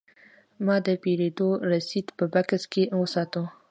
[0.65, 1.39] ما د پیرود
[1.71, 3.41] رسید په بکس کې وساته.